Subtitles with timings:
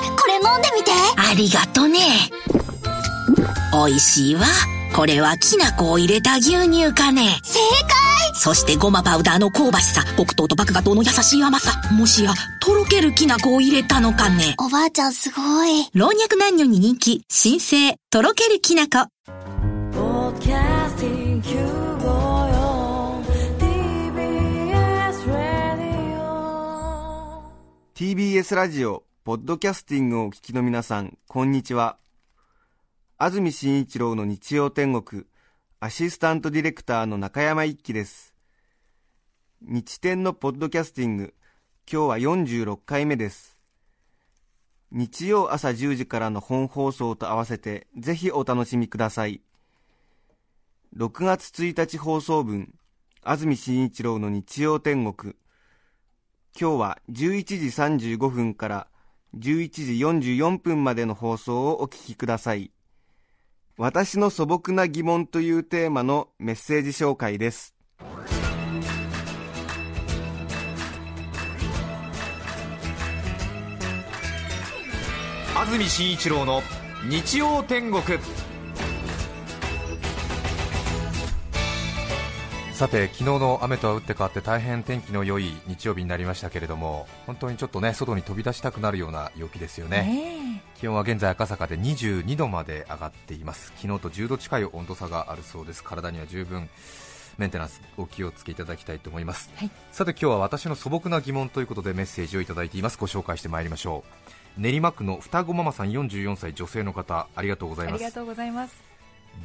[0.00, 0.90] これ飲んでみて。
[1.16, 2.00] ありがとね。
[3.72, 4.42] 美味しいわ。
[4.94, 7.40] これはきな粉を入れた牛乳かね。
[7.42, 8.04] 正解
[8.34, 11.80] そしてごまパウダーの香ばしさ、黒糖と麦芽糖の優しい甘さ。
[11.92, 14.54] もしや、とろけるきな粉を入れたのかね。
[14.58, 15.88] おばあちゃんすごい。
[15.94, 19.08] 老若男女に人気、新生、とろけるきな粉。
[19.92, 23.24] Podcasting Q54
[23.58, 26.20] TBS Radio
[27.94, 31.96] TBS ラジオ、ポッドキャスティングをお聞きの皆さん、こんにちは。
[33.16, 35.24] 安住紳一郎の日曜天国、
[35.80, 38.34] アシスタントディレクターの中山一輝です。
[39.62, 41.34] 日天のポッドキャスティング、
[41.90, 43.58] 今日は46回目です。
[44.90, 49.40] 日曜朝10時からの本放送と合わせて、ぜひお楽しみください。
[50.98, 52.74] 6月1日放送分、
[53.22, 55.34] 安住紳一郎の日曜天国、
[56.60, 57.44] 今日は11
[57.96, 58.86] 時35分から
[59.38, 62.70] 11時44分までの放送をお聞きください。
[63.76, 67.74] 私の素朴な疑問というテーマのメッセージ紹介です。
[75.56, 76.62] 安住紳一郎の
[77.08, 78.02] 日曜天国
[82.84, 90.62] さて昨日の雨とは打って変わって大変天気の良い日曜日になりましたけれども本当にちょっとね外に飛び出したくなるような陽気ですよね。
[90.78, 93.72] 気温は現在赤坂で22度まで上がっています。
[93.76, 95.82] 昨日と10度近い温度差があるそうです。
[95.82, 96.68] 体には十分
[97.38, 99.50] メンテナンスお気をつけいただきたいと思います、
[99.90, 102.98] さて今日は私の素朴な疑問ということでメッセージをいただいています。
[102.98, 104.04] ご紹介してまいりましょ
[104.58, 104.60] う。
[104.60, 107.94] 練馬区の双子ママさん44歳女性の方ありがとうございます。
[107.94, 108.93] ありがとうございます。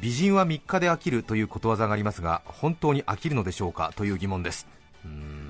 [0.00, 3.92] 美人は3日で飽きるということわざがありますが本当に飽きるのでしょうか？
[3.96, 4.66] という疑問です。
[5.04, 5.48] うーん。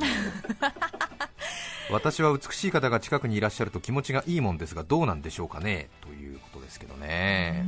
[1.93, 5.89] 私は美しい方が近くにいらっしゃると気持ちがいいもんですがどうなんでしょうかね？
[6.01, 7.65] ということですけどね。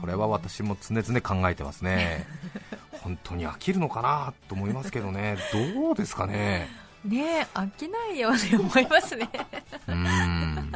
[0.00, 2.26] これは私も常々考えてますね。
[3.02, 4.32] 本当に飽きるのかな？
[4.48, 5.36] と思いますけどね。
[5.78, 6.68] どうですかね？
[7.04, 9.28] ねえ、飽きないように思いますね。
[9.88, 10.72] うーん。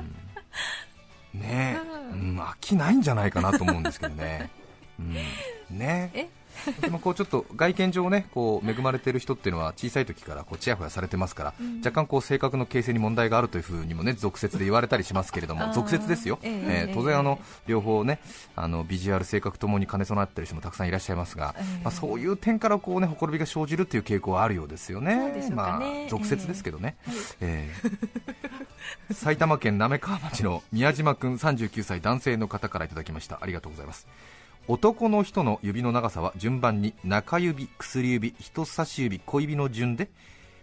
[1.35, 1.79] ねえ、
[2.13, 4.51] うん、飽きないんじゃないかなと思うんですけどね、
[4.99, 6.11] うん、ね。
[6.15, 6.29] え？
[6.81, 18.19] でもこうちょっと外見上ねこう恵まれている人っていうのは小さい時からこうちやほやされてますから、若干こう性格の形成に問題があるというふうにもね俗説で言われたりしますけれども俗説ですよ、えええーええ当然あの両方ね
[18.57, 21.85] あのビジュアル性格ともに兼ね備わっている人もたくさんいらっしゃいますが、ええ。
[21.85, 25.17] まあ、そういう点からこうねほころびが生じるという傾向はあるようですよね。
[25.33, 25.51] ね。
[25.51, 26.97] まあ俗説ですけどね、
[27.41, 27.71] え
[29.11, 29.15] え。
[29.15, 33.39] 埼玉県滑川町の宮島君39歳男性の方からいただきました。
[33.41, 34.07] ありがとうございます
[34.69, 40.11] 男の人の指の長さは順番に中指、薬指、人差し指、小指の順で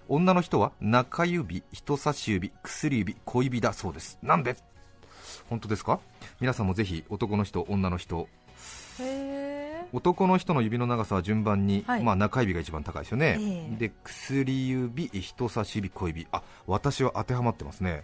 [0.07, 4.19] 女の人は中指、人差し指、薬指、小指だそうです。
[4.21, 4.57] なんで？
[5.49, 5.99] 本当ですか？
[6.39, 8.29] 皆さんもぜひ男の人、女の人。
[8.99, 12.03] へ男の人の指の長さは順番に、はい。
[12.03, 13.75] まあ、中指が一番高いですよね、ええ。
[13.77, 16.27] で薬指、人差し指、小指。
[16.31, 18.03] あ私は当てはまってますね。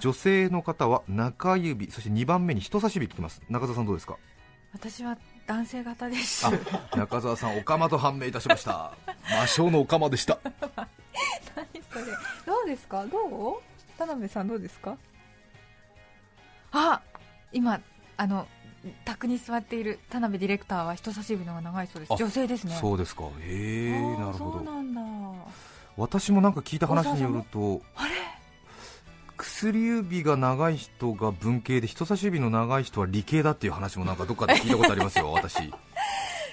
[0.00, 3.40] 女性の方は中指そして2番目に人差し指聞きます。
[3.48, 4.16] 中澤さんどうですか？
[4.72, 6.46] 私は男性型です。
[6.46, 6.50] あ
[6.96, 8.92] 中澤さんおかまと判明いたしました
[9.30, 12.04] 魔性のおかまでした何それ。
[12.44, 13.04] どうですか？
[13.06, 13.18] ど
[13.52, 13.62] う？
[13.98, 14.96] 田辺さんどうですか？
[16.72, 17.00] あ
[17.52, 17.80] 今、
[18.16, 18.46] あの、
[19.04, 22.12] 卓に座っている田辺ディレクターは人差し指の方が長いそうです。
[22.12, 22.76] あ女性ですね。
[22.80, 25.00] そうですかへえなるほどそうなんだ。
[25.96, 27.80] 私もなんか聞いた話によると
[29.56, 35.62] 薬指が長い人が文系で人差し指の長い人は理系だっていう話もなんかどっかで聞いたことありますよ 私。
[35.62, 35.70] え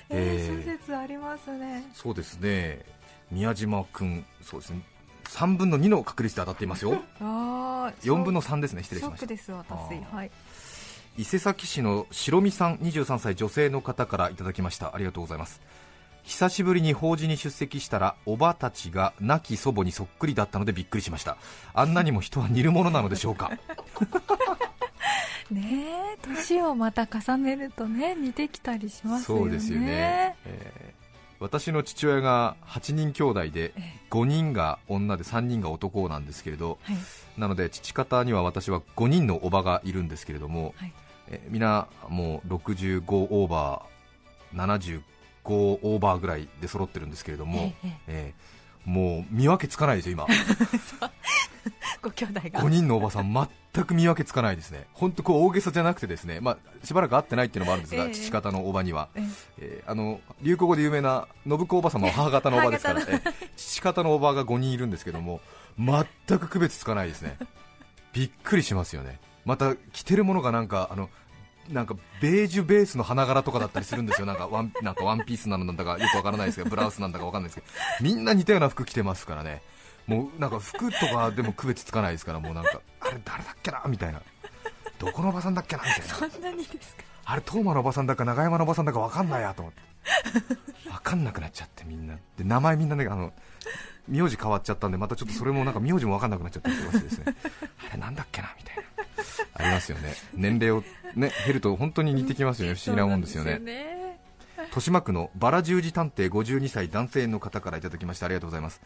[0.09, 0.63] えー。
[0.63, 1.83] ー、諸説ありますね。
[1.93, 2.85] そうですね。
[3.29, 4.81] 宮島君そうですね。
[5.25, 6.93] 3分の2の確率で当たっていますよ。
[7.19, 9.25] ああ、4分の3ですね失礼しました。
[9.25, 9.73] です私。
[10.09, 10.31] はい。
[11.17, 14.95] 伊勢崎市の白身さん23歳女性の方からいただきました。
[14.95, 15.59] ありがとうございます
[16.23, 21.37] 久しぶりに法事に出席したらおばたちが亡き祖母にそっくりだったのでびっくりしました。
[21.73, 23.51] あんなにも人は似るものなのでしょうか。
[25.51, 29.43] ねえ、年をまた重ねるとね、似てきたりしますよね。
[29.43, 31.03] そうですよね、えー
[31.39, 36.95] 私の父親が8人兄弟でえ5人が女で3人が男なんですけれどはい。
[37.37, 40.93] なので父方には私は5人のおばがいるんですけれども、はい。
[41.27, 44.57] えーみんなもう65オーバー
[45.43, 47.73] 75オーバーぐらいで揃ってるんですけれども、ええ。
[47.85, 50.27] ええーもう見分けつかないですよ今。
[52.03, 52.41] ご兄弟が。
[52.61, 53.33] 5人のおばさん
[53.73, 54.87] 全く見分けつかないですね。
[54.91, 58.11] 本当こう大げさじゃなくてですねまあしばらく会ってないっていうのもあるんですが、ええ。
[58.11, 59.21] 父方のおばには、え
[59.59, 59.83] え。
[59.87, 65.39] ーあの流行語で有名な信子おば様は母方のおばですから、母えー父方のおばが5人いるんですけども
[65.79, 66.05] 全
[66.39, 67.37] く区別つかないですね。
[68.11, 69.21] びっくりしますよね。
[69.45, 71.09] また着てるものがなんかあの
[71.69, 77.67] なんかベージュベースの花柄とかだったりするんですよ、なんかワンなんかワンピースなのなんだかよくわからないですけど、ブラウスなんだかわかんないですけど、
[78.01, 79.61] みんな似たような服着てますからね、
[80.05, 84.21] もうなんか服とかでも区別つかないですから、もうなんかあれ誰だっけなみたいな、
[84.99, 87.03] どこのおばさんだっけなみたいな、そんなにですか？
[87.25, 93.31] あれ東馬のおばさんだか長山のおばさんだかわかんないやと思って、わかんなくなっちゃってみんな、で名前みんなねあの
[94.07, 97.35] 名字変わっちゃったんで、またちょっとそれもなんか名字もわかんなくなっちゃったりとかしてですね、
[97.89, 98.83] あれなんだっけなみたいな。
[99.55, 100.13] ありますよね。
[100.33, 100.83] 年齢を
[101.15, 103.61] ね減ると本当に似てきますよね、不思議なもんですよね。
[104.57, 108.81] 豊島区のバラ十字探偵52歳男性の方からいただきましてありがとうございます。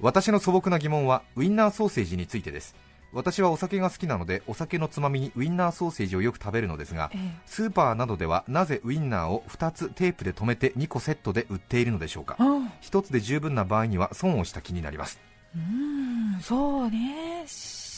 [0.00, 2.74] 私の素朴な疑問はウインナーソーセージについてです。
[3.12, 7.40] 私はお酒が好きなのでお酒のつまみにウインナーソーセージをよく食べるのですがええ。
[7.44, 12.36] スーパーなどではなぜウインナーを2つテープで留めて2個セットで売っているのでしょうか。
[12.38, 12.44] あ
[12.80, 15.20] 1つで十分な場合には損をした気になります。
[15.54, 17.44] うんそうね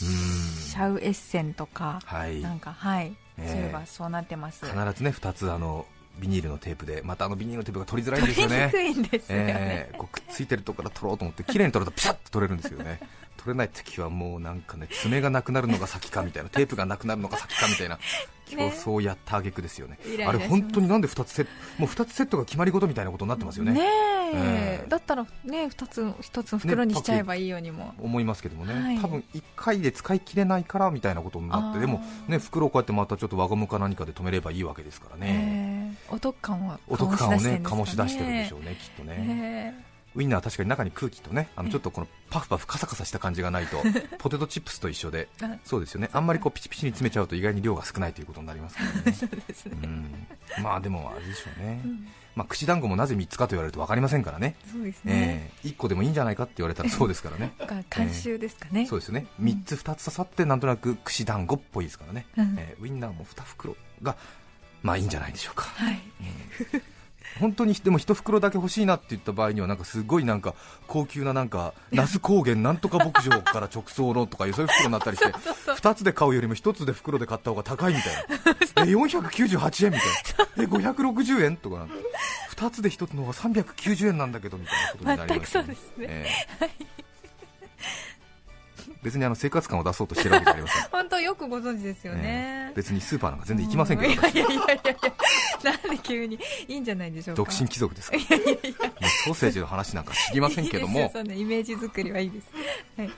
[0.05, 2.41] シャウエッセンとかはい。
[2.41, 3.49] なんかはい、ええ。
[3.49, 4.67] そういえばそうなってます。
[4.67, 5.87] 必ずね2つあの
[6.19, 8.69] ビニールのテープでまたあのビニールのテープが取りづらいんですよね。
[8.71, 13.01] 取りにくいんですよね、えーこうくっついてるところから取ろうと思って綺麗に取るとピシャッと取れるんですよね。
[13.37, 17.99] 取れない時はもうなんかね爪がなくなるのが先かみたいなテープがなくなるのが先かみたいな
[18.47, 19.99] 競争やった挙句ですよね。
[20.07, 20.43] イライラします。
[20.43, 23.73] あれ本当になんで2つセットもう2つセットが決まり事みたいなことになってますよね。
[23.73, 24.15] ねえ。
[24.35, 24.89] ええ。
[24.89, 28.99] だったらね二つ一つの袋にしちゃえばいいようにも、思いますけどもね、はい。
[28.99, 36.15] 多分1回で使い切れないからみたいなことになってでもね袋をこうやってまたちょっと輪ゴムか何かで止めればいいわけですからね、ええ。
[36.15, 43.83] お得感をお得感をね醸醸し出してるんでしょうねきっとね、ねウインナーは確かに中に空気とねあのちょっとこのパフパフカサカサした感じがないと
[44.19, 46.11] ポテトチップスと一緒であそうですよね。
[46.13, 49.13] あんまりこうピチピチに詰めちゃうと意外に量が少ないということになりますからね。
[49.13, 50.27] そうですね、うん。
[50.63, 52.09] まあでもあれでしょうね、うん。
[52.37, 54.57] まあ、串団子もなぜ3つかと言われると分かりませんからね。
[54.71, 57.53] そうですね、え1個でもいいんじゃないかって言われたらそうですからね。
[57.59, 59.27] が監修ですかね、そうですよね。
[59.41, 62.57] 3つ2つ刺さってなんとなく串団子っぽいですからね、うん。
[62.59, 64.17] えーウインナーも2袋が
[64.83, 65.65] まあいいんじゃないでしょうか。
[65.65, 66.01] はい
[67.41, 70.55] 本当にでも1袋だけ欲しいなって言った場合にはなんかすごいなんか
[70.87, 78.85] 高級ななんか那須高原なんとか牧場から直送のとかいう そういう袋になったりして2つで買うよりも1つで袋で買った方が高いみたいな。
[78.85, 80.09] え498円みたい
[80.57, 80.65] な。
[80.65, 81.95] え560円とかなんて。
[82.57, 85.75] 2つで1つの方が390円なんだけどみたいなことになりまですね。
[86.01, 86.29] え
[86.61, 87.05] え。
[89.03, 90.83] 別にあの生活感を出そうとしてるわけじゃありません。
[90.91, 92.69] 本当よくご存知ですよえね。
[92.71, 94.13] え、別にスーパーなんか全然行きませんけど。
[94.13, 94.97] いやいやいやいや
[95.65, 96.39] なんで急に
[96.69, 97.43] いいんじゃないでしょうか。
[97.43, 98.17] 独身貴族ですか？
[98.17, 98.49] らもう
[99.25, 101.11] ソーセージの話なんか知りませんけども。
[101.13, 102.49] そんなイメージ作りはいいです。
[102.97, 103.11] はい。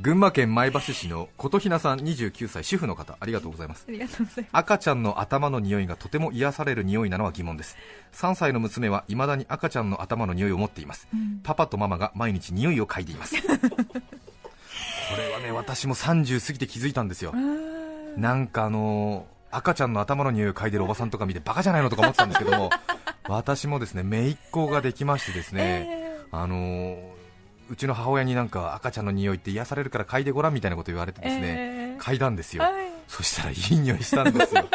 [0.00, 3.86] 群馬県前橋市の琴ひなさん29歳主婦の方ありがとうございます。
[3.88, 7.76] ありがとうございま赤ちゃんの頭の匂いがとても癒される匂いなのは疑問です。
[8.12, 11.40] 3歳の娘は未だに赤ちゃんの頭の匂いを持っています、うん。
[11.42, 13.36] パパとママが毎日匂いを嗅いでいます。
[13.46, 13.48] こ
[15.16, 17.32] れはね私も30過ぎて気づいたんですよ。
[18.16, 22.70] なんかあのー赤ちゃんの頭の匂いを嗅いでるおばさんとか見てバカじゃないのとか思ってたんですけども
[23.28, 27.14] 私もですね姪っ子ができましてですね、えあのー
[27.70, 32.72] うちの母親になんか赤ちゃんの匂いって癒されるから嗅いでごらんみたいなこと言われてですね、えー嗅いだんですよ、はい。
[33.08, 34.66] そしたらいい匂いしたんですよ。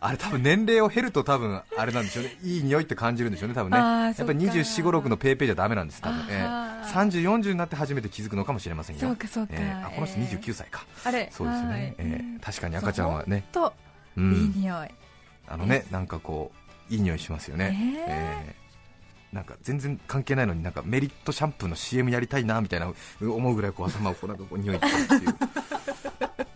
[0.00, 2.36] あれ多分年齢を経ると多分あれなんでしょうね。
[2.42, 3.76] いい匂いって感じるんでしょうね多分ね。
[3.76, 6.90] やっぱりそっか24、5、6のペーペーじゃダメなんです多分、えあー。
[6.90, 9.02] ー、30、40になって初めて気づくのかもしれませんよ。
[9.02, 9.52] そうかそうか。
[9.54, 11.28] えーあこの人えー29歳か、あれ。
[11.32, 11.94] そうですよね、
[12.40, 13.74] 確かに赤ちゃんはねと
[14.16, 14.88] いいうん匂い。
[15.48, 16.52] あのねなんかこ
[16.90, 18.14] ういい匂いしますよね、えー。
[18.48, 18.62] えー。
[19.34, 24.92] なんか全然関係ないのになんかメリットシャンプーの CM やりたいなみたいな思うぐらいこう頭をこうなんかこう匂いっていう。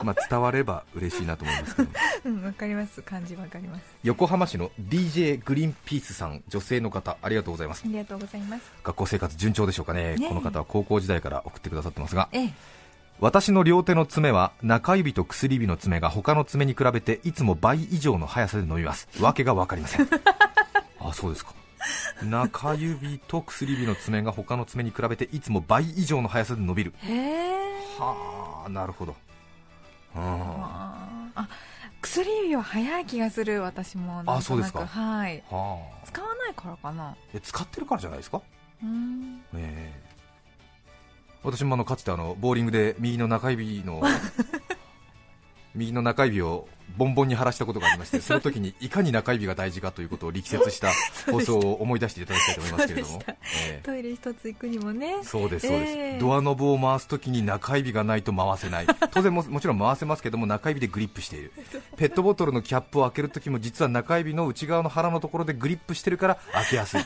[0.05, 1.89] まあ伝われば嬉しいなと思いますけど
[2.27, 3.03] うんわかります。
[3.03, 3.83] 感じわかります。
[4.05, 7.83] 横浜市の DJ グリーンピースさん女性の方ありがとうございます。
[7.85, 8.63] ありがとうございます。
[8.85, 10.15] 学校生活順調でしょうかね。
[10.17, 10.29] ねえ。
[10.29, 12.29] この方は高校時代から送ってくださってますが。
[12.33, 12.55] ええ
[13.19, 19.09] 私の両手の爪は中指と薬指の爪が他の爪に比べていつも倍以上の速さで伸びます。
[19.23, 20.09] わけが分かりません。
[21.01, 21.53] あそうですか。
[22.23, 26.95] 中指と薬指の爪が他の爪に比べていつも倍以上の速さで伸びる。
[27.99, 29.17] はあなるほど。
[30.15, 30.23] うん。
[30.23, 31.09] あ。
[31.37, 31.49] ーあ
[32.03, 34.17] 薬指は早い気がする私も。
[34.17, 34.43] なんとなく。
[34.45, 34.87] そうですか。
[34.87, 35.43] はい。
[35.51, 36.07] はあ。
[36.07, 37.17] 使わないからかな。
[37.35, 38.43] え使ってるからじゃないですか？
[38.83, 39.41] うん。
[39.55, 40.16] ええ
[41.47, 44.03] 私もあのかつてあのボーリングで右の中指の
[45.77, 50.91] 右の中指をボンボンに腫らしたことがありましてその時にいかに中指が大事かということを力説した
[51.31, 53.81] 放送を思い出していただきたいと思いますけれどもええ。
[53.85, 55.19] トイレ一つ行くにもね。
[55.23, 56.19] そうですそうです、ええ。
[56.19, 58.87] ドアノブを回すときに中指がないと回せない。
[59.13, 61.53] 当然ももちろん回せますけども中指でグリップしている。
[61.97, 67.01] ペットボトルのキャップを開けるときも実は中指の内側の腹のところでグリップしてるから開けやすい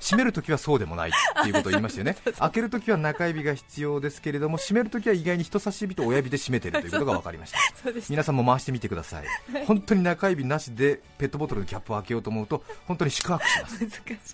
[0.00, 1.12] 閉めるときはそうでもないっ
[1.42, 2.16] ていうことを言いましたよね。
[2.38, 7.58] 開けるときは中指が必要ですけれども閉めるときは意外に人差し指と親指で閉めてるということが分かりました。
[8.10, 9.26] 皆さんも回してみてください。
[9.66, 13.86] 本当に中指なしでペットボトルのキャップを開けようと思うと本当に宿泊します。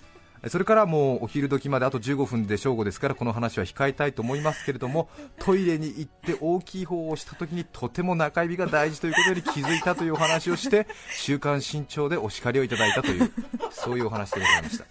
[0.49, 13.31] それからもうお昼時まであと15分で正午ですからこの話は控えたいと思いますけれどもトイレに行って大きい方をした時にとても中指が大事ということに気づいたというお話をして週刊新潮でお叱りをいただいたという
[13.71, 14.85] そういうお話でございました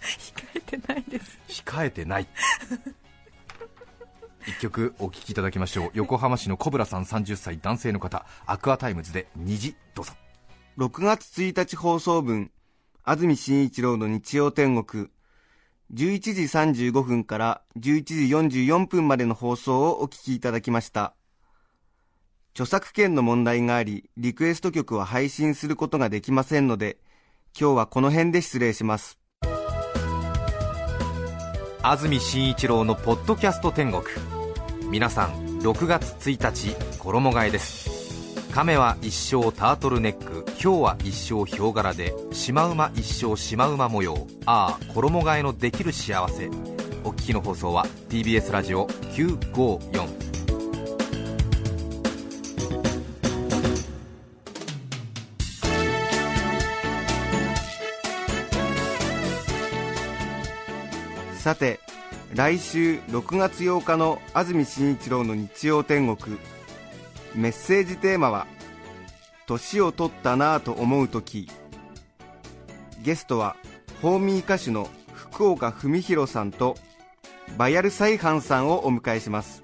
[0.77, 1.39] てないです。
[1.47, 2.27] 控えてない。
[4.45, 5.91] 一曲お聴きいただきましょう。
[5.93, 8.25] 横浜市のコブラさん30歳男性の方。
[8.45, 10.13] アクアタイムズで虹どうぞ。
[10.77, 12.51] 6月1日放送分、
[13.03, 15.09] 安住紳一郎の日曜天国、
[15.93, 16.41] 11時
[16.89, 18.13] 35分から11時
[18.65, 21.13] 44分までの放送をお聞きいただきました。
[22.53, 26.97] 著作権の問題があり、リクエスト曲は配信することができませんので、
[27.59, 29.22] 今日はこの辺で失礼します。
[31.85, 34.03] 安住紳一郎のポッドキャスト天国。
[34.89, 38.39] 皆さん6月1日衣替えです。
[38.53, 44.27] 亀は一生タートルネックヒョウは一生ヒョウ柄でシマウマ一生シマウマ模様。
[44.45, 46.47] ああ衣替えのできる幸せ。
[47.03, 50.22] お聞きの放送は TBS ラジオ954
[61.43, 61.81] さて、
[62.33, 66.37] 来週6月8日の安住紳一郎の日曜天国、
[67.35, 68.47] メッセージテーマは、
[69.45, 71.49] 年を取ったなぁと思うとき、
[73.01, 73.57] ゲストは、
[74.01, 76.77] ホーミー歌手の福岡文弘さんと、
[77.57, 79.63] バヤルサイハンさんをお迎えします。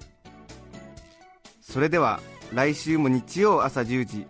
[1.62, 2.20] それでは、
[2.52, 4.26] 来週も日曜朝10時、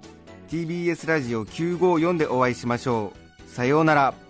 [0.49, 3.13] TBS ラジオ954でお会いしましょ
[3.45, 3.51] う。
[3.51, 4.30] さようなら。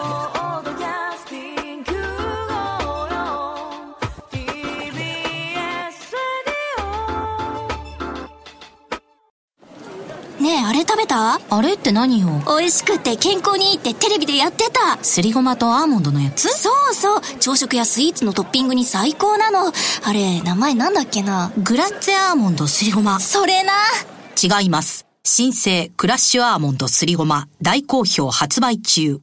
[10.41, 11.39] ねえ、あれ食べた？
[11.49, 12.27] あれって何よ？
[12.47, 14.97] 美味しくて健康にいいってテレビでやってた。
[15.03, 16.49] すりごまとアーモンドのやつ？
[16.49, 17.21] そうそう。
[17.39, 19.71] 朝食やスイーツのトッピングに最高なの。
[20.03, 21.51] あれ名前なんだっけな？
[21.59, 23.19] グラッツェアーモンドすりごま。
[23.19, 23.73] それな。
[24.41, 25.05] 違います。
[25.23, 27.47] 新生クラッシュアーモンドすりごま。
[27.61, 29.21] 大好評発売中。